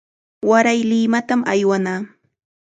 [0.49, 1.99] Waray Limatam aywanaa.